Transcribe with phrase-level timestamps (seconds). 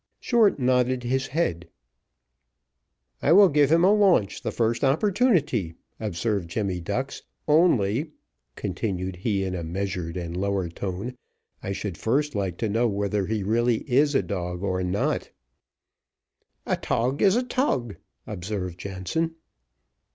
[0.19, 1.69] Short nodded his head.
[3.21, 8.09] "I will give him a launch the first opportunity," observed Jemmy Ducks, "only"
[8.55, 11.15] (continued he in a measured and lower tone)
[11.61, 15.29] "I should first like to know whether he really is a dog or not."
[16.65, 17.95] "A tog is a tog,"
[18.25, 19.35] observed Jansen.